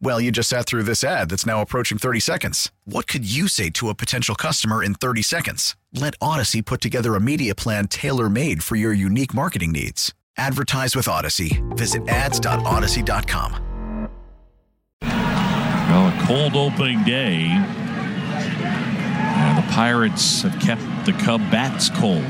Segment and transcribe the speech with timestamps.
[0.00, 2.70] Well, you just sat through this ad that's now approaching 30 seconds.
[2.84, 5.76] What could you say to a potential customer in 30 seconds?
[5.92, 10.12] Let Odyssey put together a media plan tailor made for your unique marketing needs.
[10.36, 11.62] Advertise with Odyssey.
[11.70, 14.08] Visit ads.odyssey.com.
[15.02, 17.46] Well, a cold opening day.
[19.36, 22.24] And the Pirates have kept the Cub bats cold.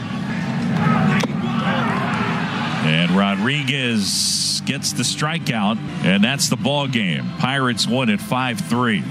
[2.84, 7.24] And Rodriguez gets the strikeout, and that's the ball game.
[7.38, 9.02] Pirates won at 5 3.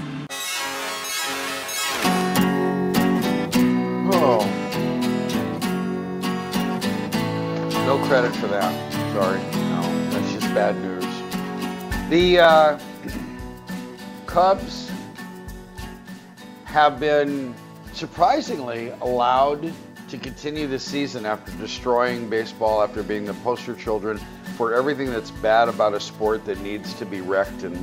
[4.12, 4.50] Oh.
[7.86, 8.92] No credit for that.
[9.12, 9.40] Sorry.
[9.40, 11.04] No, that's just bad news.
[12.10, 12.78] The uh,
[14.26, 14.90] Cubs
[16.64, 17.54] have been
[17.92, 19.72] surprisingly allowed
[20.14, 24.16] to continue the season after destroying baseball, after being the poster children
[24.56, 27.76] for everything that's bad about a sport that needs to be wrecked and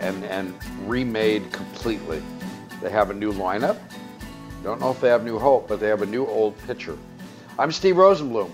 [0.00, 0.52] and and
[0.86, 2.20] remade completely.
[2.82, 3.78] They have a new lineup.
[4.64, 6.98] Don't know if they have new hope, but they have a new old pitcher.
[7.56, 8.50] I'm Steve Rosenbloom.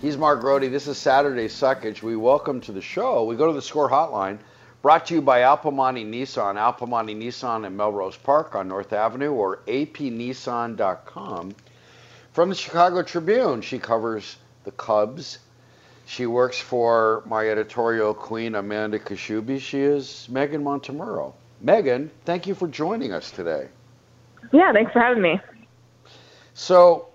[0.00, 0.70] He's Mark Grote.
[0.70, 2.00] This is Saturday Suckage.
[2.00, 3.24] We welcome to the show.
[3.24, 4.38] We go to the score hotline,
[4.82, 6.56] brought to you by Al Piemonte Nissan.
[6.56, 11.54] Al Piemonte Nissan in Melrose Park on North Avenue or apnissan.com.
[12.32, 15.38] From the Chicago Tribune, she covers the Cubs.
[16.06, 19.60] She works for my editorial queen, Amanda Kaschube.
[19.60, 21.34] She is Megan Montemurro.
[21.60, 23.68] Megan, thank you for joining us today.
[24.50, 25.40] Yeah, thanks for having me.
[26.54, 27.08] So,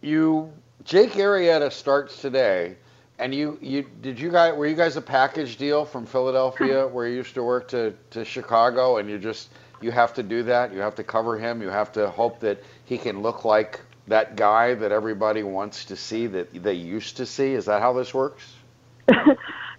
[0.00, 0.52] you
[0.82, 2.74] Jake Arrieta starts today,
[3.20, 7.06] and you you did you guys were you guys a package deal from Philadelphia where
[7.06, 9.50] you used to work to to Chicago, and you just
[9.80, 10.72] you have to do that.
[10.72, 11.62] You have to cover him.
[11.62, 13.80] You have to hope that he can look like
[14.12, 17.54] that guy that everybody wants to see that they used to see.
[17.54, 18.44] Is that how this works?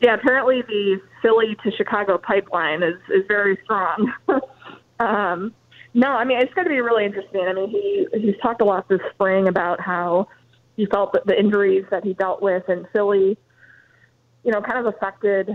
[0.01, 4.11] yeah, apparently the Philly to Chicago pipeline is is very strong.
[4.99, 5.53] um,
[5.93, 7.41] no, I mean it's going to be really interesting.
[7.47, 10.27] I mean he he's talked a lot this spring about how
[10.77, 13.37] he felt that the injuries that he dealt with in Philly,
[14.43, 15.51] you know, kind of affected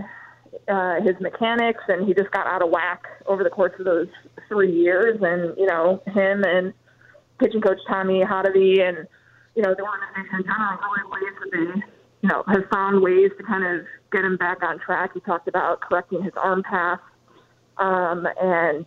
[0.69, 4.07] uh, his mechanics, and he just got out of whack over the course of those
[4.47, 5.19] three years.
[5.21, 6.73] And you know, him and
[7.39, 9.07] pitching coach Tommy Hotovy and
[9.55, 11.81] you know the organization in general really ways that they
[12.21, 15.11] you know have found ways to kind of get him back on track.
[15.13, 16.99] He talked about correcting his arm path
[17.77, 18.85] um, and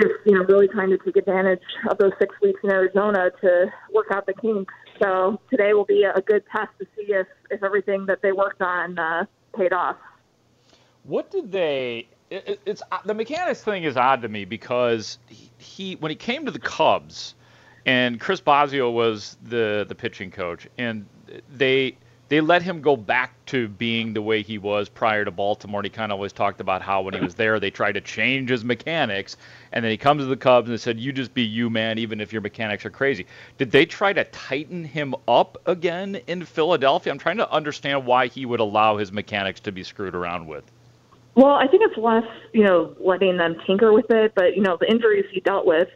[0.00, 3.66] just you know really trying to take advantage of those six weeks in Arizona to
[3.92, 4.72] work out the kinks.
[5.02, 8.62] So today will be a good test to see if if everything that they worked
[8.62, 9.24] on uh,
[9.56, 9.96] paid off.
[11.04, 12.06] What did they?
[12.30, 16.44] It, it's the mechanics thing is odd to me because he, he when he came
[16.44, 17.34] to the Cubs,
[17.86, 21.06] and Chris Bosio was the the pitching coach, and
[21.56, 21.96] they
[22.30, 25.80] they let him go back to being the way he was prior to Baltimore.
[25.80, 28.00] And he kind of always talked about how when he was there, they tried to
[28.00, 29.36] change his mechanics.
[29.72, 31.98] And then he comes to the Cubs and they said, You just be you, man,
[31.98, 33.26] even if your mechanics are crazy.
[33.58, 37.12] Did they try to tighten him up again in Philadelphia?
[37.12, 40.62] I'm trying to understand why he would allow his mechanics to be screwed around with.
[41.34, 44.34] Well, I think it's less, you know, letting them tinker with it.
[44.36, 45.88] But, you know, the injuries he dealt with,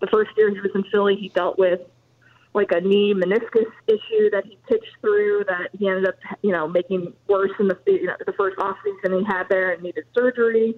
[0.00, 1.80] the first year he was in Philly, he dealt with
[2.54, 6.66] like a knee meniscus issue that he pitched through that he ended up, you know,
[6.66, 10.04] making worse in the you know, the first off season he had there and needed
[10.14, 10.74] surgery.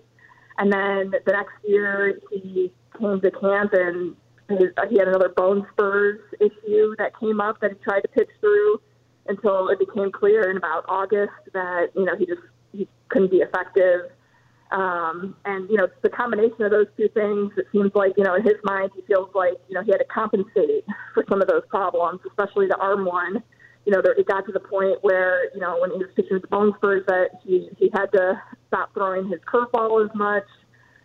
[0.59, 4.17] And then the next year he came to camp and
[4.49, 8.81] he had another bone spurs issue that came up that he tried to pitch through
[9.29, 12.41] until it became clear in about August that you know he just
[12.73, 14.11] he couldn't be effective
[14.71, 18.35] um, and, you know, the combination of those two things, it seems like, you know,
[18.35, 20.85] in his mind, he feels like, you know, he had to compensate
[21.15, 23.43] for some of those problems, especially the arm one.
[23.87, 26.39] You know, there, it got to the point where, you know, when he was pitching
[26.43, 30.45] the bone spurs, that he, he had to stop throwing his curveball as much.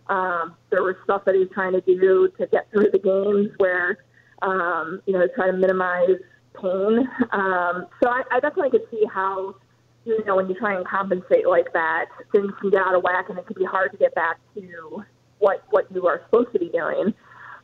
[0.08, 3.52] Um, there was stuff that he was trying to do to get through the games
[3.58, 4.00] where,
[4.42, 6.20] um, you know, try to minimize
[6.62, 7.08] pain.
[7.32, 9.56] Um, so I, I definitely could see how,
[10.06, 13.30] you know, when you try and compensate like that, things can get out of whack
[13.30, 15.04] and it can be hard to get back to
[15.40, 17.14] what what you are supposed to be doing.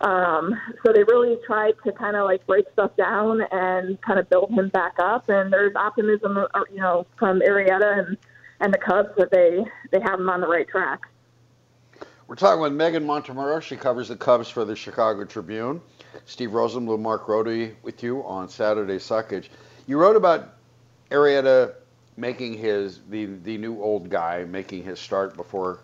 [0.02, 0.56] Um,
[0.86, 4.52] so they really tried to kind of like break stuff down and kind of build
[4.52, 5.28] him back up.
[5.28, 8.18] And there's optimism, uh, you know, from Arrieta and
[8.62, 11.02] and the Cubs that they they have him on the right track.
[12.28, 13.62] We're talking with Megan Montemurro.
[13.62, 15.82] She covers the Cubs for the Chicago Tribune.
[16.26, 19.50] Steve Rosenbloom, Mark Grote with you on Saturday Suckage.
[19.88, 20.54] You wrote about
[21.10, 21.74] Arrieta
[22.20, 25.80] making his the the new old guy making his start before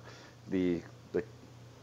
[0.49, 0.81] the
[1.13, 1.23] the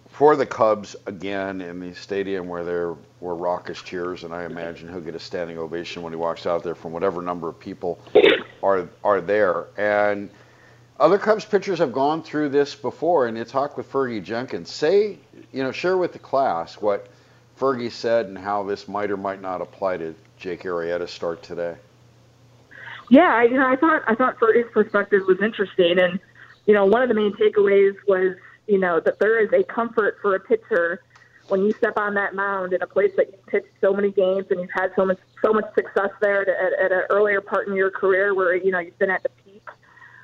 [0.09, 4.89] for the Cubs again in the stadium where there were raucous cheers, and I imagine
[4.89, 7.99] he'll get a standing ovation when he walks out there from whatever number of people
[8.63, 9.67] are are there.
[9.77, 10.29] And
[11.01, 14.71] other Cubs pitchers have gone through this before, and you talk with Fergie Jenkins.
[14.71, 15.19] Say,
[15.51, 17.09] you know, share with the class what
[17.59, 21.77] Fergie said and how this might or might not apply to Jake Arrieta's start today.
[23.11, 26.19] Yeah, you know, I thought I thought Fergie's perspective was interesting, and
[26.67, 30.17] you know, one of the main takeaways was you know that there is a comfort
[30.23, 31.03] for a pitcher
[31.49, 34.47] when you step on that mound in a place that you've pitched so many games
[34.51, 37.69] and you've had so much so much success there at, at, at an earlier part
[37.69, 39.63] in your career where you know you've been at the peak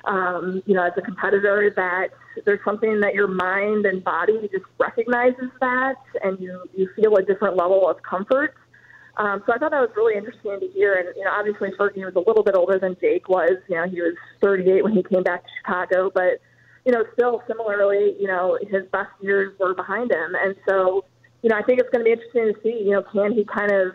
[0.05, 2.09] um, you know, as a competitor, that
[2.45, 7.23] there's something that your mind and body just recognizes that, and you you feel a
[7.23, 8.55] different level of comfort.
[9.17, 10.95] Um, so I thought that was really interesting to hear.
[10.95, 13.51] And you know, obviously Fergie was a little bit older than Jake was.
[13.67, 16.41] You know, he was 38 when he came back to Chicago, but
[16.85, 21.05] you know, still similarly, you know, his best years were behind him, and so
[21.41, 22.83] you know, I think it's going to be interesting to see.
[22.83, 23.93] You know, can he kind of,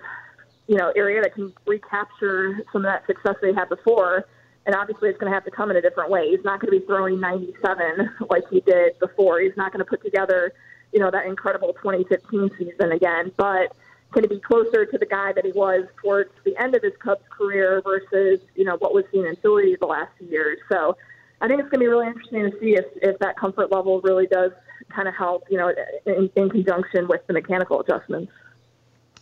[0.67, 4.25] you know, Arrieta can recapture some of that success they had before
[4.67, 6.31] and obviously it's going to have to come in a different way.
[6.31, 9.41] He's not going to be throwing 97 like he did before.
[9.41, 10.53] He's not going to put together,
[10.93, 13.33] you know, that incredible 2015 season again.
[13.37, 13.77] But
[14.15, 16.95] can to be closer to the guy that he was towards the end of his
[17.01, 20.59] Cubs career versus, you know, what was seen in Philly the last few years?
[20.71, 20.97] So
[21.41, 24.01] I think it's going to be really interesting to see if, if that comfort level
[24.01, 24.53] really does
[24.89, 25.73] kind of help, you know,
[26.07, 28.33] in, in conjunction with the mechanical adjustments.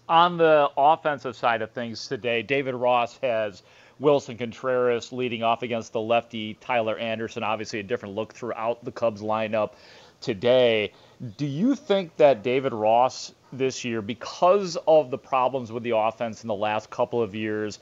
[0.09, 3.63] On the offensive side of things today, David Ross has–
[4.03, 7.43] Willson Contreras leading off against the lefty Tyler Anderson.
[7.43, 9.73] Obviously, a different look throughout the Cubs lineup
[10.21, 10.93] today.
[11.37, 16.43] Do you think that David Ross this year, because of the problems with the offense
[16.43, 17.79] in the last couple of years,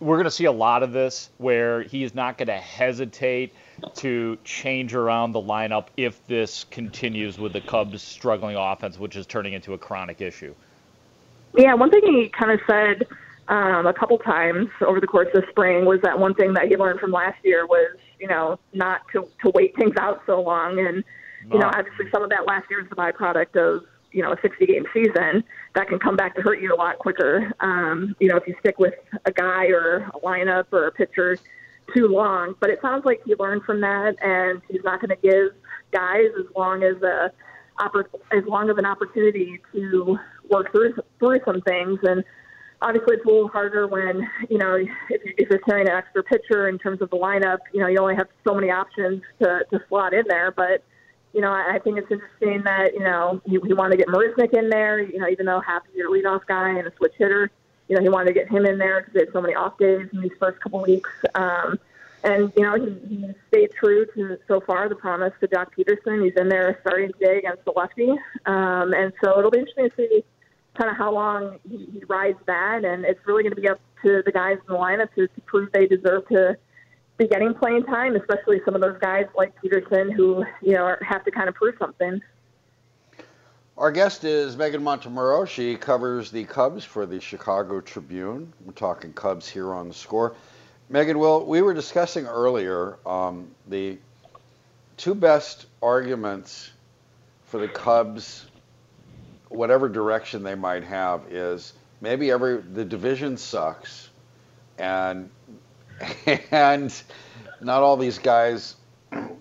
[0.00, 3.54] we're going to see a lot of this where he is not going to hesitate
[3.94, 9.26] to change around the lineup if this continues with the Cubs' struggling offense, which is
[9.26, 10.54] turning into a chronic issue?
[11.56, 13.06] Yeah, one thing he kind of said
[13.48, 16.76] um, a couple times over the course of spring was that one thing that he
[16.76, 20.80] learned from last year was, you know, not to, to wait things out so long.
[20.80, 21.04] And,
[21.50, 24.36] you know, obviously some of that last year is the byproduct of, you know, a
[24.40, 25.44] 60 game season
[25.74, 27.52] that can come back to hurt you a lot quicker.
[27.60, 28.94] Um, you know, if you stick with
[29.24, 31.36] a guy or a lineup or a pitcher
[31.94, 32.54] too long.
[32.60, 35.52] But it sounds like he learned from that and he's not going to give
[35.92, 37.32] guys as long as a,
[38.32, 40.18] as long of an opportunity to
[40.50, 42.22] work through through some things and
[42.82, 44.76] obviously it's a little harder when you know
[45.08, 47.58] if, you're carrying an extra pitcher in terms of the lineup.
[47.72, 50.50] You know, you only have so many options to, to slot in there.
[50.50, 50.84] But
[51.32, 54.52] you know, I, think it's interesting that you know he, he wanted to get Marisnick
[54.52, 55.00] in there.
[55.00, 55.64] You know, even though of
[55.94, 57.50] your leadoff guy and a switch hitter,
[57.88, 59.78] you know, he wanted to get him in there because they had so many off
[59.78, 61.10] days in these first couple weeks.
[61.34, 61.78] Um,
[62.24, 66.24] and you know, he, he stayed true to so far the promise to Joc Pederson.
[66.24, 68.10] He's in there starting today against the lefty,
[68.46, 70.24] um, and so it'll be interesting to see
[70.74, 73.80] kind of how long he, he rides that, and it's really going to be up
[74.02, 76.56] to the guys in the lineup to, to prove they deserve to
[77.22, 81.24] be getting playing time, especially some of those guys like Pederson who you know have
[81.24, 82.20] to kind of prove something.
[83.78, 85.46] Our guest is Megan Montemurro.
[85.48, 88.52] She covers the Cubs for the Chicago Tribune.
[88.64, 90.34] We're talking Cubs here on the score.
[90.88, 93.98] Megan, well, we were discussing earlier um, the
[94.98, 96.70] two best arguments
[97.46, 98.46] for the Cubs
[99.48, 104.08] whatever direction they might have is maybe every the division sucks
[104.78, 105.30] and
[106.50, 107.02] and
[107.60, 108.76] not all these guys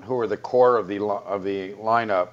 [0.03, 2.30] who are the core of the of the lineup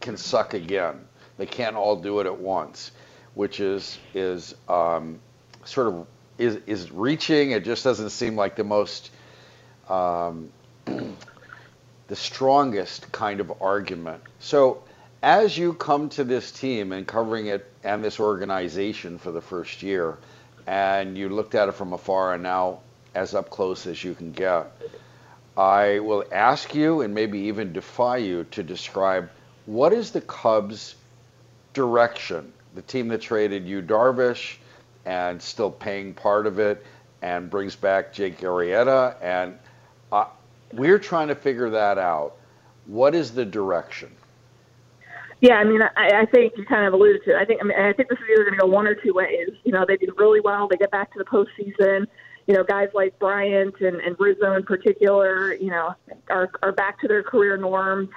[0.00, 1.00] can suck again.
[1.38, 2.92] They can't all do it at once,
[3.34, 5.20] which is is um,
[5.64, 6.06] sort of
[6.38, 7.52] is is reaching.
[7.52, 9.10] It just doesn't seem like the most
[9.88, 10.50] um,
[10.84, 14.22] the strongest kind of argument.
[14.38, 14.84] So
[15.22, 19.82] as you come to this team and covering it and this organization for the first
[19.82, 20.18] year,
[20.66, 22.80] and you looked at it from afar and now
[23.14, 24.70] as up close as you can get,
[25.56, 29.30] I will ask you and maybe even defy you to describe
[29.66, 30.96] what is the Cubs'
[31.72, 32.52] direction?
[32.74, 34.56] The team that traded Yu Darvish
[35.04, 36.84] and still paying part of it,
[37.22, 39.58] and brings back Jake Arrieta, and
[40.12, 40.26] uh,
[40.72, 42.36] we're trying to figure that out.
[42.86, 44.10] What is the direction?
[45.40, 47.30] Yeah, I mean, I, I think you kind of alluded to.
[47.32, 47.36] It.
[47.36, 49.12] I think, I mean, I think this is either going to go one or two
[49.14, 49.48] ways.
[49.64, 50.68] You know, they do really well.
[50.68, 52.06] They get back to the postseason.
[52.46, 55.94] You know, guys like Bryant and, and Rizzo in particular, you know,
[56.30, 58.10] are are back to their career norms.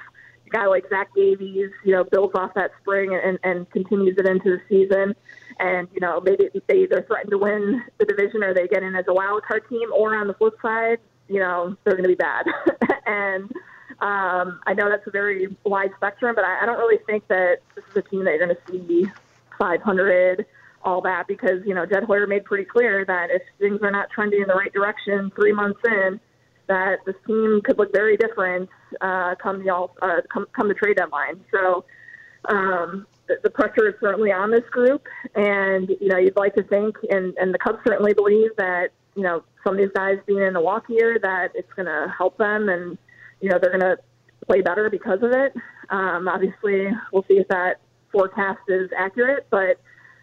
[0.46, 4.26] A guy like Zach Davies, you know, builds off that spring and, and continues it
[4.26, 5.14] into the season.
[5.60, 8.96] And you know, maybe they either threaten to win the division or they get in
[8.96, 12.10] as a wild card team, or on the flip side, you know, they're going to
[12.10, 12.46] be bad.
[13.06, 13.52] and
[14.00, 17.58] um, I know that's a very wide spectrum, but I, I don't really think that
[17.76, 19.10] this is a team that you're going to see
[19.58, 20.46] 500,
[20.84, 24.10] all that, because, you know, Jed Hoyer made pretty clear that if things are not
[24.10, 26.20] trending in the right direction three months in,
[26.68, 28.70] that this team could look very different
[29.02, 31.40] uh, come the all uh, come, come the trade deadline.
[31.52, 31.86] So
[32.50, 35.06] um, the, the pressure is certainly on this group,
[35.36, 39.24] and you know you'd like to think, and, and the Cubs certainly believe that you
[39.24, 42.38] know some of these guys being in the walk year that it's going to help
[42.38, 42.98] them and
[43.42, 43.98] you know, they're going to
[44.46, 45.54] play better because of it.
[45.90, 47.80] Um, obviously, we'll see if that
[48.12, 49.80] forecast is accurate, but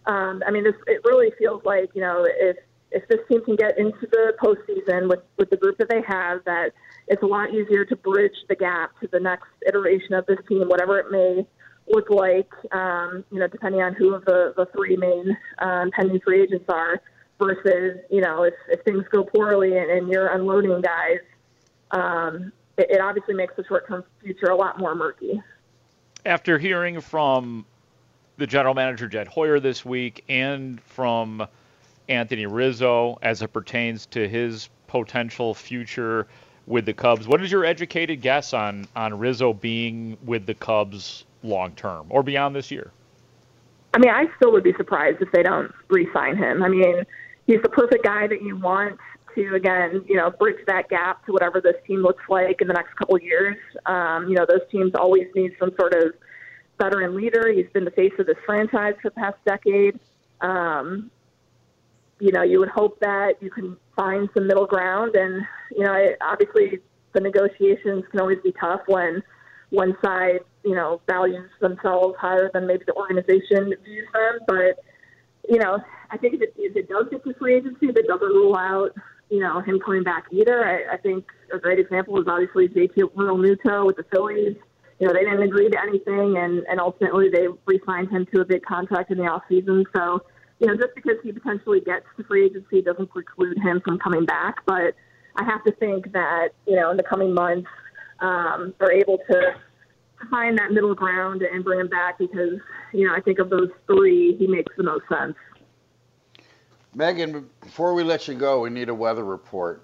[0.06, 2.56] um, I mean, this, it really feels like you know if
[2.90, 6.44] if this team can get into the postseason with with the group that they have,
[6.44, 6.72] that
[7.08, 10.68] it's a lot easier to bridge the gap to the next iteration of this team,
[10.68, 11.46] whatever it may
[11.88, 12.50] look like.
[12.72, 16.66] Um, you know, depending on who of the the three main um, pending free agents
[16.68, 17.00] are,
[17.38, 21.18] versus you know if if things go poorly and, and you're unloading guys.
[21.90, 25.40] Um, it, it obviously makes the short term future a lot more murky.
[26.26, 27.66] After hearing from
[28.36, 31.46] the general manager Jed Hoyer this week and from
[32.08, 36.26] Anthony Rizzo as it pertains to his potential future
[36.66, 37.28] with the Cubs.
[37.28, 42.22] What is your educated guess on on Rizzo being with the Cubs long term or
[42.22, 42.90] beyond this year?
[43.92, 46.64] I mean, I still would be surprised if they don't re-sign him.
[46.64, 47.04] I mean,
[47.46, 48.98] he's the perfect guy that you want
[49.36, 52.74] to again, you know, bridge that gap to whatever this team looks like in the
[52.74, 53.56] next couple of years.
[53.86, 56.14] Um, you know, those teams always need some sort of
[56.78, 57.52] veteran leader.
[57.52, 59.98] He's been the face of this franchise for the past decade.
[60.40, 61.10] Um,
[62.20, 65.94] you know, you would hope that you can find some middle ground, and you know,
[65.94, 66.80] it, obviously
[67.12, 69.22] the negotiations can always be tough when
[69.70, 74.38] one side, you know, values themselves higher than maybe the organization views them.
[74.46, 74.84] But
[75.48, 75.78] you know,
[76.10, 78.92] I think if it, if it does get to free agency, that doesn't rule out
[79.30, 80.64] you know, him coming back either.
[80.64, 84.56] I, I think a great example is obviously JT Realmuto with the Phillies.
[84.98, 88.44] You know, they didn't agree to anything, and, and ultimately they re-signed him to a
[88.44, 89.84] big contract in the off season.
[89.94, 90.20] So,
[90.60, 94.24] you know, just because he potentially gets to free agency doesn't preclude him from coming
[94.24, 94.64] back.
[94.66, 94.94] But
[95.36, 97.68] I have to think that, you know, in the coming months,
[98.20, 99.54] um, they're able to
[100.30, 102.58] find that middle ground and bring him back because,
[102.92, 105.34] you know, I think of those three, he makes the most sense.
[106.94, 109.82] Megan, before we let you go, we need a weather report.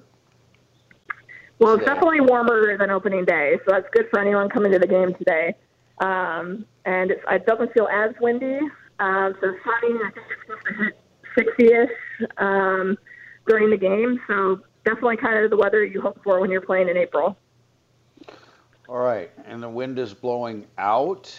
[1.60, 4.86] Well, it's definitely warmer than opening day, so that's good for anyone coming to the
[4.86, 5.54] game today.
[5.98, 8.60] Um, and it, it doesn't feel as windy.
[8.98, 12.96] Um, so sunny, I think it's supposed to hit 60-ish um,
[13.46, 14.18] during the game.
[14.26, 17.36] So definitely kind of the weather you hope for when you're playing in April.
[18.88, 21.36] All right, and the wind is blowing out.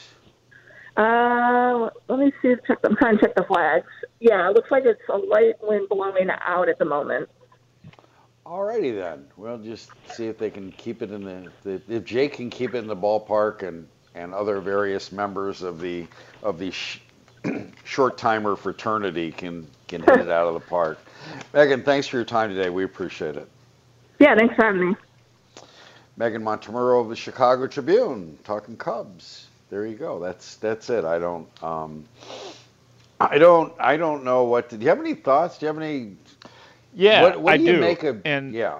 [0.97, 2.53] Uh, let me see.
[2.67, 2.77] Check.
[2.83, 3.87] I'm trying to check the flags.
[4.19, 7.27] Yeah, it looks like it's a light wind blowing out at the moment.
[8.51, 9.25] Alrighty then.
[9.37, 12.75] We'll just see if they can keep it in the, the if Jake can keep
[12.75, 16.05] it in the ballpark and and other various members of the
[16.43, 16.99] of the sh-
[17.85, 20.99] short timer fraternity can can hit it out of the park.
[21.53, 22.69] Megan, thanks for your time today.
[22.69, 23.47] We appreciate it.
[24.19, 24.95] Yeah, thanks for having me.
[26.17, 30.19] Megan Montemurro of the Chicago Tribune talking Cubs there you go.
[30.19, 31.05] That's that's it.
[31.05, 32.03] I don't um,
[33.21, 34.69] I don't I don't know what.
[34.69, 35.57] To, do you have any thoughts?
[35.57, 36.17] Do you have any?
[36.93, 37.63] Yeah, what, what I do.
[37.63, 37.79] You do.
[37.79, 38.79] Make a, and yeah.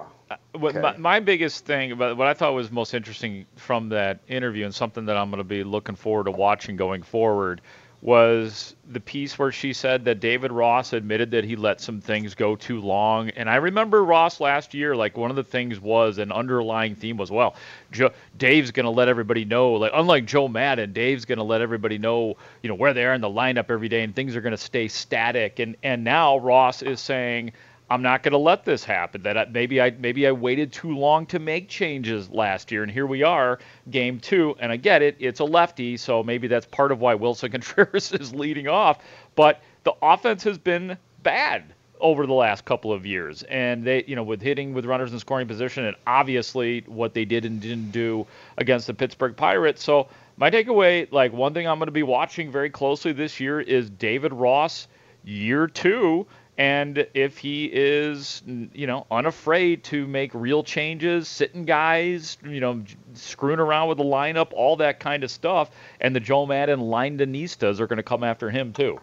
[0.52, 0.80] What okay.
[0.80, 4.74] my, my, biggest thing about what I thought was most interesting from that interview and
[4.74, 7.60] something that I'm going to be looking forward to watching going forward
[8.02, 12.34] was the piece where she said that David Ross admitted that he let some things
[12.34, 13.30] go too long.
[13.30, 17.16] And I remember Ross last year, like one of the things was an underlying theme
[17.16, 17.54] was, well,
[17.92, 21.60] Joe, Dave's going to let everybody know, like unlike Joe Maddon, Dave's going to let
[21.60, 24.40] everybody know, you know, where they are in the lineup every day and things are
[24.40, 25.60] going to stay static.
[25.60, 27.52] And and now Ross is saying,
[27.92, 29.22] I'm not going to let this happen.
[29.24, 33.06] That maybe I maybe I waited too long to make changes last year, and here
[33.06, 33.58] we are,
[33.90, 34.56] game two.
[34.60, 38.12] And I get it, it's a lefty, so maybe that's part of why Willson Contreras
[38.12, 39.00] is leading off.
[39.34, 41.64] But the offense has been bad
[42.00, 45.18] over the last couple of years, and they, you know, with hitting with runners in
[45.18, 49.84] scoring position, and obviously what they did and didn't do against the Pittsburgh Pirates.
[49.84, 50.08] So
[50.38, 53.90] my takeaway, like one thing I'm going to be watching very closely this year is
[53.90, 54.88] David Ross
[55.24, 56.26] year two
[56.58, 62.84] and if he is, you know, unafraid to make real changes, sitting guys, you know,
[63.14, 67.80] screwing around with the lineup, all that kind of stuff, and the Joe Maddon Lindonistas
[67.80, 69.00] are going to come after him too.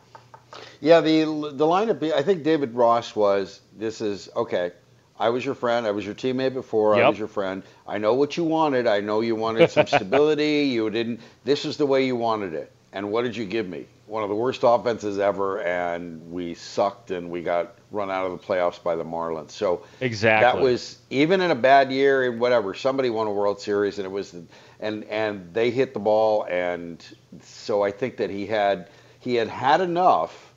[0.80, 2.04] Yeah, the the lineup.
[2.14, 3.62] I think David Ross was.
[3.78, 4.72] This is okay.
[5.20, 5.86] I was your friend.
[5.86, 6.96] I was your teammate before.
[6.96, 7.06] Yep.
[7.06, 7.64] I was your friend.
[7.86, 8.88] I know what you wanted.
[8.88, 10.64] I know you wanted some stability.
[10.64, 11.20] you didn't.
[11.44, 12.72] This is the way you wanted it.
[12.94, 13.86] And what did you give me?
[14.10, 18.32] One of the worst offenses ever, and we sucked, and we got run out of
[18.32, 19.52] the playoffs by the Marlins.
[19.52, 22.74] So exactly that was even in a bad year and whatever.
[22.74, 24.36] Somebody won a World Series, and it was,
[24.80, 27.06] and and they hit the ball, and
[27.44, 28.90] so I think that he had
[29.20, 30.54] he had had enough.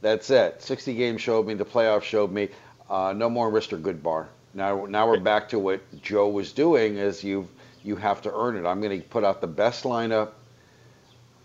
[0.00, 0.62] That's it.
[0.62, 1.52] 60 games showed me.
[1.52, 2.48] The playoffs showed me.
[2.88, 3.80] Uh, no more Mr.
[3.80, 4.28] Goodbar.
[4.54, 6.96] Now, now we're back to what Joe was doing.
[6.96, 7.48] Is you
[7.82, 8.66] you have to earn it.
[8.66, 10.30] I'm going to put out the best lineup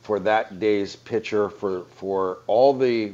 [0.09, 3.13] for that day's pitcher for for all the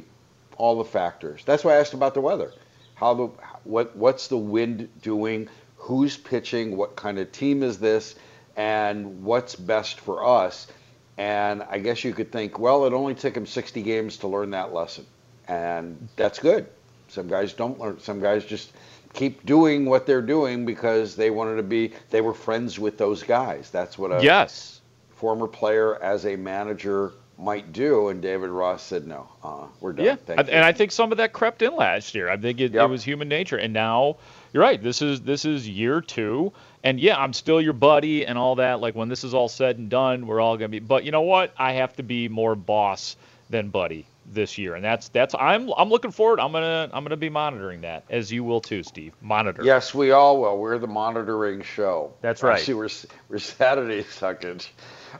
[0.56, 1.42] all the factors.
[1.44, 2.54] That's why I asked about the weather.
[2.94, 3.26] How the
[3.64, 5.46] what what's the wind doing?
[5.76, 6.74] Who's pitching?
[6.74, 8.14] What kind of team is this?
[8.56, 10.68] And what's best for us?
[11.18, 14.50] And I guess you could think, well, it only took him 60 games to learn
[14.52, 15.04] that lesson,
[15.48, 16.66] and that's good.
[17.08, 18.00] Some guys don't learn.
[18.00, 18.72] Some guys just
[19.12, 21.92] keep doing what they're doing because they wanted to be.
[22.08, 23.68] They were friends with those guys.
[23.70, 24.80] That's what a yes
[25.16, 28.08] former player as a manager might do.
[28.08, 30.06] And David Ross said, no, uh, we're done.
[30.06, 30.60] Yeah, Thank and you.
[30.60, 32.28] I think some of that crept in last year.
[32.28, 32.84] I think it, yep.
[32.84, 33.56] it was human nature.
[33.56, 34.16] And now
[34.52, 34.82] you're right.
[34.82, 36.52] This is this is year two.
[36.82, 38.80] And yeah, I'm still your buddy and all that.
[38.80, 40.78] Like when this is all said and done, we're all gonna be.
[40.78, 41.52] But you know what?
[41.58, 43.16] I have to be more boss
[43.50, 46.40] than buddy this year, and that's that's I'm I'm looking forward.
[46.40, 49.12] I'm gonna I'm gonna be monitoring that as you will too, Steve.
[49.20, 49.62] Monitor.
[49.64, 50.58] Yes, we all will.
[50.58, 52.12] We're the monitoring show.
[52.20, 52.60] That's right.
[52.60, 52.88] See, we're
[53.28, 54.68] we're Saturday suckage.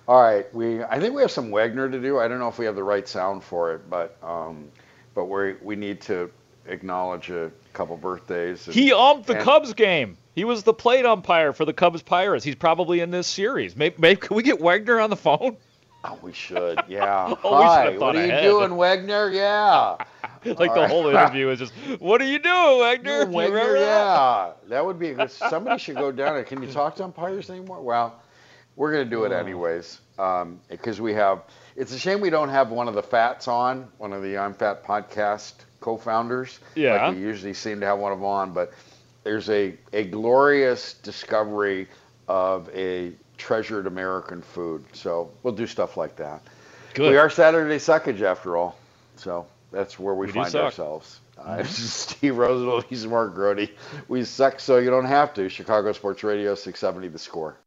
[0.09, 2.19] All right, we I think we have some Wagner to do.
[2.19, 4.71] I don't know if we have the right sound for it, but um,
[5.15, 6.31] but we we need to
[6.67, 8.67] acknowledge a couple birthdays.
[8.67, 10.17] And, he umped the and, Cubs game.
[10.35, 12.45] He was the plate umpire for the Cubs Pirates.
[12.45, 13.77] He's probably in this series.
[13.77, 15.57] Maybe, maybe can we get Wagner on the phone?
[16.05, 16.81] Oh, we should.
[16.89, 17.35] Yeah.
[17.45, 17.97] oh, Hi.
[17.97, 18.45] what are ahead.
[18.45, 19.31] you doing, Wagner?
[19.31, 19.97] Yeah.
[20.45, 20.91] like All the right.
[20.91, 24.53] whole interview is just, "What are you doing, Wagner?" Wagner, yeah.
[24.61, 24.69] That?
[24.69, 25.17] that would be.
[25.29, 26.45] Somebody should go down there.
[26.45, 27.81] Can you talk to umpires anymore?
[27.81, 28.21] Well,
[28.77, 29.37] we're going to do it oh.
[29.37, 31.43] anyways because um, we have.
[31.75, 34.55] It's a shame we don't have one of the Fats on, one of the I'm
[34.55, 36.61] Fat podcast co-founders.
[36.75, 37.07] Yeah.
[37.07, 38.73] Like we usually seem to have one of them on, but
[39.25, 41.89] there's a a glorious discovery
[42.29, 44.85] of a treasured American food.
[44.93, 46.43] So we'll do stuff like that.
[46.95, 47.11] Good.
[47.11, 48.79] We are Saturday Suckage after all,
[49.17, 51.21] so that's where we, we find ourselves.
[51.39, 51.65] Mm-hmm.
[51.67, 53.69] Steve Roosevelt, he's Mark Grote.
[54.09, 55.51] We suck so you don't have to.
[55.51, 57.59] Chicago Sports Radio 670 The Score.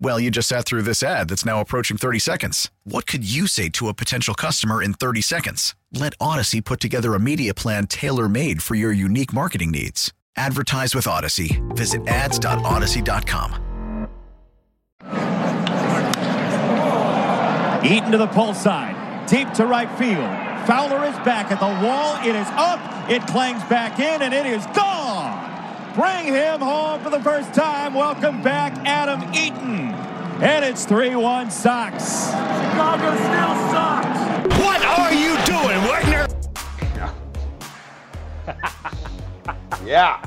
[0.00, 2.70] Well, you just sat through this ad that's now approaching 30 seconds.
[2.84, 5.74] What could you say to a potential customer in 30 seconds?
[5.92, 10.12] Let Odyssey put together a media plan tailor made for your unique marketing needs.
[10.36, 11.62] Advertise with Odyssey.
[11.70, 13.62] Visit ads.odyssey.com.
[17.84, 20.28] Eaton to the pull side, deep to right field.
[20.66, 22.16] Fowler is back at the wall.
[22.26, 22.80] It is up.
[23.08, 25.35] It clangs back in, and it is gone.
[25.96, 27.94] Bring him home for the first time.
[27.94, 29.94] Welcome back, Adam Eaton.
[30.42, 32.26] And it's 3 1 Sox.
[32.26, 34.58] Chicago still sucks.
[34.60, 36.26] What are you doing, Wagner?
[39.86, 40.22] Yeah.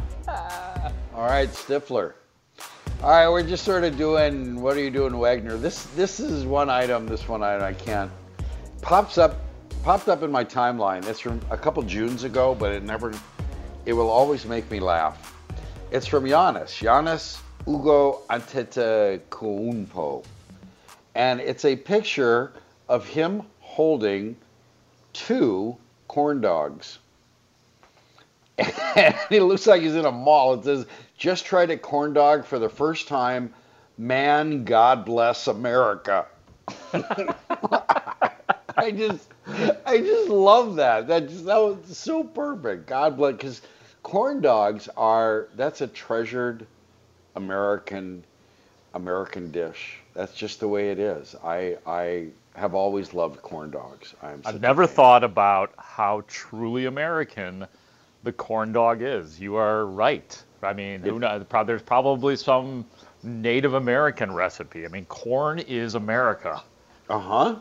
[1.13, 2.13] All right, Stifler.
[3.03, 4.59] All right, we're just sort of doing.
[4.59, 5.55] What are you doing, Wagner?
[5.55, 7.05] This this is one item.
[7.05, 8.11] This one item I can't.
[8.81, 9.35] Pops up,
[9.83, 11.05] popped up in my timeline.
[11.05, 13.13] It's from a couple Junes ago, but it never.
[13.85, 15.38] It will always make me laugh.
[15.91, 16.67] It's from Giannis.
[16.83, 20.23] Giannis Ugo Antetokounmpo,
[21.15, 22.51] and it's a picture
[22.87, 24.35] of him holding
[25.13, 25.75] two
[26.07, 26.99] corn dogs.
[28.59, 30.53] and it looks like he's in a mall.
[30.53, 30.85] It says,
[31.17, 33.51] "Just tried a corn dog for the first time.
[33.97, 36.27] Man, God bless America."
[38.77, 39.27] I just,
[39.87, 41.07] I just love that.
[41.07, 42.85] That just that was so perfect.
[42.85, 43.61] God bless, because
[44.09, 46.65] corn dogs are that's a treasured
[47.35, 48.23] American
[48.95, 49.99] American dish.
[50.15, 51.35] That's just the way it is.
[51.43, 54.15] I I have always loved corn dogs.
[54.23, 57.67] I'm I've never thought about how truly American
[58.23, 59.39] the corn dog is.
[59.39, 60.43] You are right.
[60.63, 61.45] I mean, who knows?
[61.67, 62.85] There's probably some
[63.21, 64.85] Native American recipe.
[64.85, 66.63] I mean, corn is America.
[67.09, 67.55] Uh huh.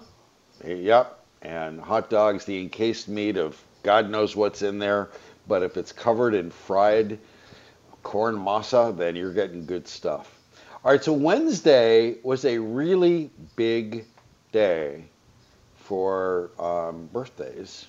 [0.65, 1.15] Yep.
[1.43, 5.11] And hot dogs, the encased meat of God knows what's in there,
[5.49, 7.19] but if it's covered in fried
[8.03, 10.39] corn masa, then you're getting good stuff.
[10.85, 14.05] All right, so Wednesday was a really big
[14.53, 15.05] day
[15.77, 17.87] for um, birthdays.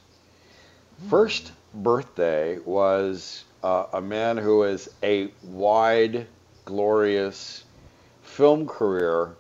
[1.10, 6.28] First birthday was uh, a man who has a wide,
[6.66, 7.64] glorious
[8.24, 9.36] film career,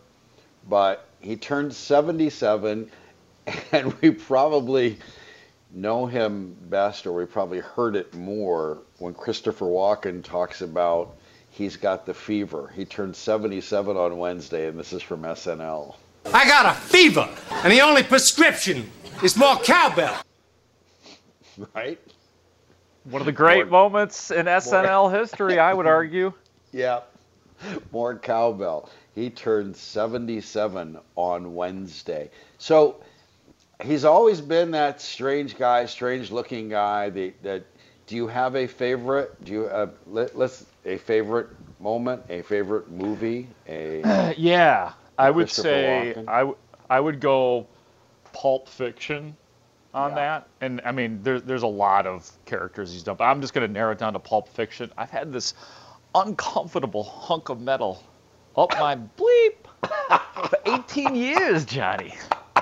[0.69, 2.89] but he turned 77,
[3.71, 4.99] and we probably
[5.71, 11.15] know him best, or we probably heard it more when Christopher Walken talks about
[11.51, 12.71] he's got the fever.
[12.75, 15.95] He turned 77 on Wednesday, and this is from SNL.
[16.33, 17.27] I got a fever,
[17.63, 18.89] and the only prescription
[19.23, 20.21] is more cowbell.
[21.75, 21.99] Right?
[23.05, 26.33] One of the great More- moments in SNL history, I would argue.
[26.71, 26.99] Yeah.
[27.91, 28.91] More cowbell.
[29.15, 32.29] He turned 77 on Wednesday.
[32.59, 32.97] So
[33.83, 37.09] he's always been that strange guy, strange looking guy.
[37.09, 37.63] That, that
[38.07, 39.43] do you have a favorite?
[39.43, 45.49] Do you uh, let, let's a favorite moment, a favorite movie, a Yeah, I would
[45.49, 46.27] say Walken?
[46.27, 46.57] I, w-
[46.89, 47.67] I would go
[48.33, 49.35] Pulp Fiction
[49.93, 50.15] on Yeah.
[50.15, 50.47] that.
[50.61, 53.67] And I mean, there, there's a lot of characters he's done, but I'm just going
[53.67, 54.91] to narrow it down to Pulp Fiction.
[54.97, 55.53] I've had this
[56.15, 58.03] uncomfortable hunk of metal
[58.57, 59.67] up my bleep
[60.49, 62.13] for 18 years, Johnny.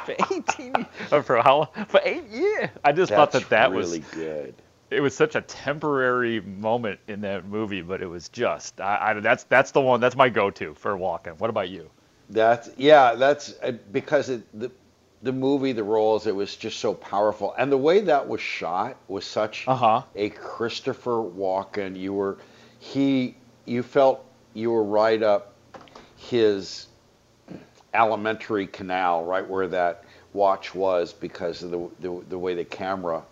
[0.07, 1.25] For 18 years.
[1.25, 1.69] For how?
[1.89, 2.69] For eight years.
[2.83, 4.55] I just thought that's that that really was good.
[4.89, 9.13] it was such a temporary moment in that movie, but it was just I, I
[9.19, 11.37] that's that's the one that's my go-to for Walken.
[11.39, 11.89] What about you?
[12.29, 14.71] That's yeah, that's uh, because it, the
[15.23, 18.97] the movie, the roles, it was just so powerful, and the way that was shot
[19.07, 20.03] was such Uh-huh.
[20.15, 21.97] a Christopher Walken.
[21.97, 22.37] You were
[22.79, 25.53] he, you felt you were right up
[26.17, 26.87] his
[27.97, 33.23] alimentary canal, right where that watch was, because of the the, the way the camera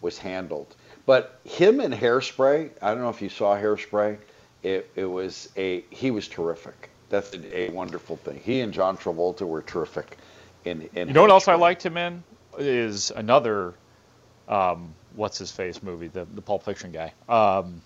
[0.00, 0.74] was handled.
[1.06, 4.18] But him and Hairspray, I don't know if you saw Hairspray.
[4.62, 6.90] It, it was a he was terrific.
[7.10, 8.40] That's a, a wonderful thing.
[8.42, 10.16] He and John Travolta were terrific.
[10.64, 12.24] In, in You know what else I liked him in
[12.58, 13.74] is another
[14.48, 17.12] um, what's his face movie, the the Pulp Fiction guy.
[17.28, 17.82] Um,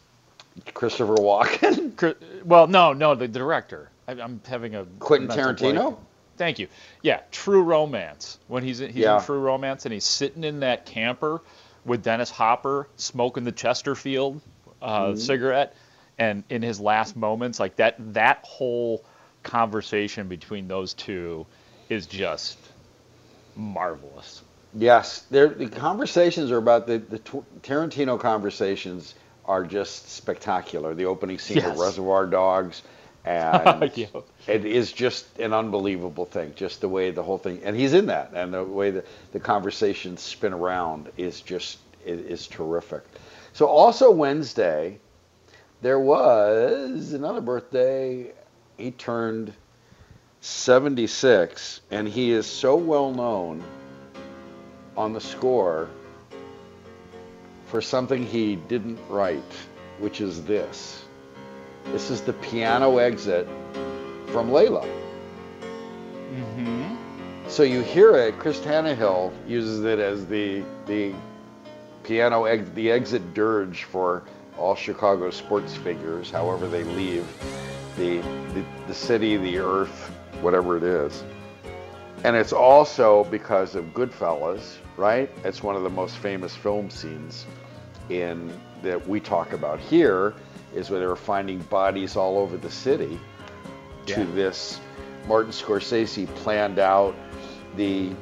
[0.75, 3.91] Christopher Walken, well, no, no, the the director.
[4.07, 5.97] I, I'm having a Quentin Tarantino.
[6.39, 6.69] Thank you.
[7.03, 8.39] Yeah, True Romance.
[8.49, 9.19] When he's in, he's Yeah.
[9.19, 11.43] in True Romance and he's sitting in that camper
[11.85, 14.41] with Dennis Hopper smoking the Chesterfield
[14.81, 15.17] uh, Mm-hmm.
[15.19, 15.75] cigarette,
[16.19, 19.05] and in his last moments, like that that whole
[19.43, 21.47] conversation between those two
[21.89, 22.59] is just
[23.57, 24.43] marvelous.
[24.75, 29.15] Yes, the conversations are about the the Tarantino conversations
[29.47, 30.95] are just spectacular.
[30.95, 31.67] The opening scene Yes.
[31.67, 32.83] of Reservoir Dogs,
[33.29, 34.07] and Yeah.
[34.47, 36.55] it is just an unbelievable thing.
[36.57, 39.41] Just the way the whole thing, and he's in that, and the way the the
[39.41, 43.03] conversations spin around is just is, is terrific.
[43.53, 44.99] So also Wednesday,
[45.83, 48.33] there was another birthday.
[48.79, 49.53] He turned
[50.41, 53.63] 76, and he is so well known
[54.97, 55.89] on the score
[57.67, 59.43] for something he didn't write,
[59.99, 61.03] which is this.
[61.93, 63.49] This is the piano exit
[64.27, 64.87] from Layla.
[66.35, 66.95] Mm-hmm.
[67.49, 68.39] So you hear it.
[68.39, 71.15] Chris Tannehill uses it as the the
[72.03, 74.25] piano ex, the exit dirge for
[74.59, 77.27] all Chicago sports figures, however they leave
[77.97, 78.19] the,
[78.53, 80.11] the the city, the earth,
[80.43, 81.25] whatever it is.
[82.25, 85.31] And it's also because of Goodfellas, right?
[85.45, 87.47] It's one of the most famous film scenes
[88.11, 90.35] in that we talk about here
[90.75, 93.19] is where they were finding bodies all over the city
[94.07, 94.81] to this
[95.27, 97.15] Martin Scorsese planned out
[97.77, 98.13] the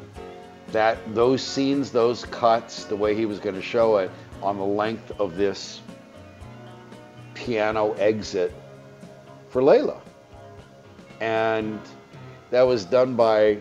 [0.72, 4.10] that those scenes, those cuts, the way he was going to show it
[4.42, 5.80] on the length of this
[7.34, 8.52] piano exit
[9.48, 10.00] for Layla.
[11.20, 11.80] And
[12.50, 13.58] that was done by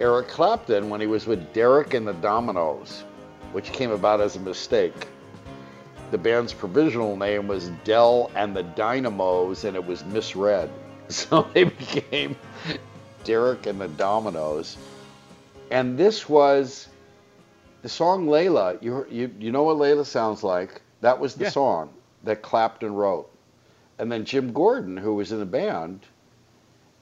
[0.00, 3.02] Eric Clapton when he was with Derek and the Dominos,
[3.52, 4.94] which came about as a mistake.
[6.10, 10.70] The band's provisional name was Dell and the Dynamos, and it was misread.
[11.10, 12.36] So they became
[13.24, 14.76] Derek and the Dominos.
[15.70, 16.86] And this was
[17.80, 18.82] the song Layla.
[18.82, 20.82] You, you, you know what Layla sounds like?
[21.00, 21.50] That was the Yeah.
[21.50, 21.94] song
[22.24, 23.30] that Clapton wrote.
[23.98, 26.00] And then Jim Gordon, who was in the band,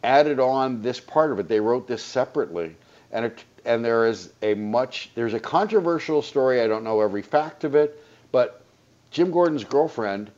[0.05, 1.49] added on this part of it.
[1.49, 2.77] They wrote this separately,
[3.11, 6.61] and it, and there is a much there's a controversial story.
[6.61, 8.63] I don't know every fact of it, but
[9.11, 10.31] Jim Gordon's girlfriend,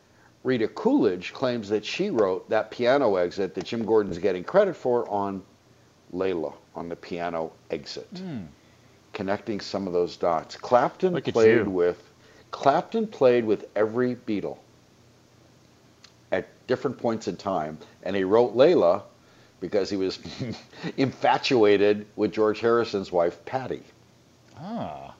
[0.44, 5.08] Rita Coolidge, claims that she wrote that piano exit that Jim Gordon's getting credit for
[5.08, 5.42] on
[6.14, 8.08] Layla on the piano exit,
[9.12, 10.56] connecting some of those dots.
[10.56, 12.02] Clapton Look played with
[12.50, 14.58] Clapton played with every Beatle
[16.32, 19.02] at different points in time, and he wrote Layla
[19.60, 20.18] because he was
[20.96, 23.82] infatuated with George Harrison's wife Pattie.
[24.56, 25.14] Ah.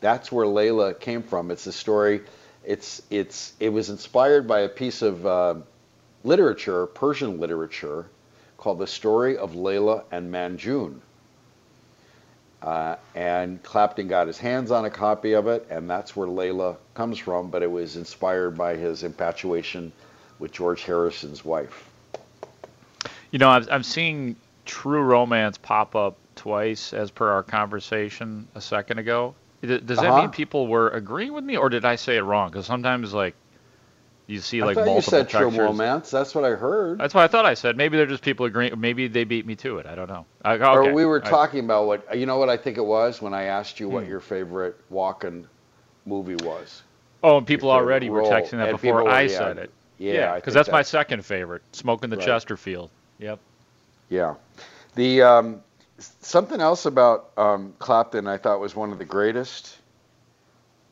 [0.00, 1.50] That's where Layla came from.
[1.50, 2.22] It's a story.
[2.64, 5.54] It's it's it was inspired by a piece of uh,
[6.24, 8.06] literature, Persian literature,
[8.56, 11.00] called "The Story of Layla and Majnun."
[12.60, 16.76] Uh, and Clapton got his hands on a copy of it, and that's where Layla
[16.94, 17.50] comes from.
[17.50, 19.92] But it was inspired by his infatuation
[20.38, 21.88] with George Harrison's wife.
[23.30, 28.60] You know, I'm, I'm seeing True Romance pop up twice as per our conversation a
[28.60, 29.34] second ago.
[29.62, 30.20] Does that Uh-huh.
[30.22, 32.50] mean people were agreeing with me, or did I say it wrong?
[32.50, 33.34] Because sometimes, like,
[34.28, 35.48] you see I like you multiple said True.
[35.50, 36.10] Romance.
[36.10, 36.98] That's what I heard.
[36.98, 37.76] That's what I thought I said.
[37.76, 38.78] Maybe they're just people agreeing.
[38.78, 39.86] Maybe they beat me to it.
[39.86, 40.26] I don't know.
[40.44, 40.64] I, okay.
[40.64, 43.32] Or we were I- talking about what you know what I think it was when
[43.34, 44.10] I asked you what Hmm.
[44.10, 45.44] your favorite Walken
[46.06, 46.82] movie was.
[47.22, 49.70] oh, and people already were texting that and before I were- said it.
[49.98, 51.62] Yeah, because think that's my second favorite.
[51.72, 52.24] Smoking the Right.
[52.26, 52.90] Chesterfield.
[53.18, 53.40] Yep.
[54.10, 54.34] Yeah.
[54.94, 55.60] The um,
[55.98, 59.76] something else about um, Clapton I thought was one of the greatest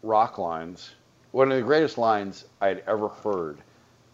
[0.03, 0.91] rock lines,
[1.33, 3.59] one of the greatest lines I'd ever heard,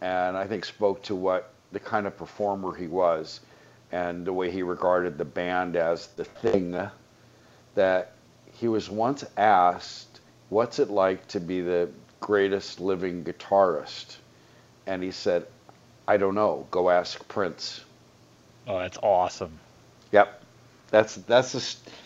[0.01, 3.41] and I think spoke to what the kind of performer he was,
[3.91, 6.79] and the way he regarded the band as the thing.
[7.75, 8.13] That
[8.53, 11.89] he was once asked, "What's it like to be the
[12.21, 14.17] greatest living guitarist?"
[14.87, 15.47] And he said,
[16.07, 16.67] "I don't know.
[16.71, 17.83] Go ask Prince."
[18.67, 19.59] Oh, that's awesome.
[20.13, 20.42] Yep.
[20.93, 21.61] That's that's a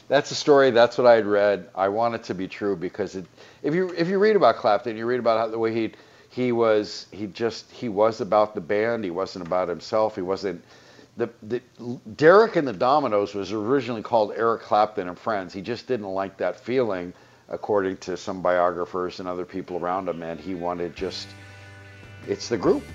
[0.09, 0.73] that's a story.
[0.73, 1.71] That's what I had read.
[1.77, 3.27] I want it to be true because it,
[3.63, 5.93] if you if you read about Clapton, you read about how the way he
[6.31, 9.05] he was he just he was about the band.
[9.05, 10.17] He wasn't about himself.
[10.17, 10.65] He wasn't.
[11.19, 11.63] The, the
[12.17, 15.55] Derek and the Dominos was originally called Eric Clapton and Friends.
[15.55, 17.15] He just didn't like that feeling,
[17.51, 20.23] according to some biographers and other people around him.
[20.23, 21.37] And he wanted just
[22.27, 22.93] it's the group.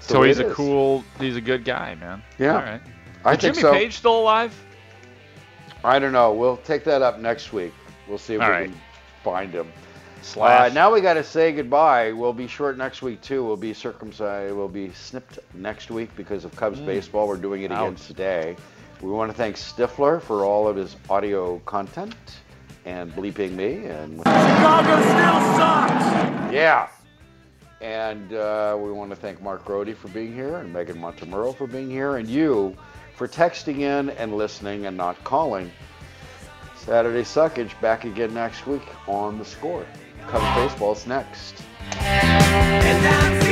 [0.00, 0.56] It's So he's a is.
[0.56, 1.04] cool.
[1.18, 2.24] He's a good guy, man.
[2.38, 2.56] Yeah.
[2.56, 2.82] All right.
[3.24, 3.72] I Is think Jimmy so.
[3.72, 4.65] Page still alive?
[5.86, 6.32] I don't know.
[6.32, 7.72] We'll take that up next week.
[8.08, 8.70] We'll see if All we right.
[8.70, 8.80] can
[9.22, 9.70] find him.
[10.22, 10.70] Slash.
[10.70, 12.10] Uh, now we got to say goodbye.
[12.10, 13.44] We'll be short next week too.
[13.44, 14.52] We'll be circumcised.
[14.54, 17.28] We'll be snipped next week because of Cubs baseball.
[17.28, 18.56] We're doing it again today.
[19.00, 22.16] We want to thank Stifler for all of his audio content
[22.84, 26.52] and bleeping me and Chicago still sucks.
[26.52, 26.88] yeah.
[27.80, 31.66] And uh, we want to thank Mark Grote for being here and Megan Montemurro for
[31.66, 32.74] being here and you
[33.16, 35.72] for texting in and listening and not calling.
[36.76, 39.84] Saturday Suckage back again next week on the score.
[40.28, 41.62] Cubs baseball's next.
[41.98, 43.46] And I'm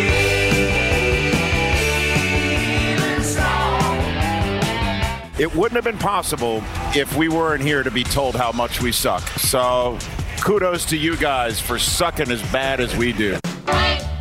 [5.37, 6.62] it wouldn't have been possible
[6.94, 9.22] if we weren't here to be told how much we suck.
[9.38, 9.98] So
[10.40, 13.38] kudos to you guys for sucking as bad as we do.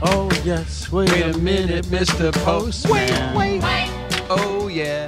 [0.05, 0.91] Oh, yes.
[0.91, 2.33] Wait, a minute, Mr.
[2.43, 3.35] Postman.
[3.35, 3.89] Wait, wait.
[4.29, 5.07] Oh, yeah.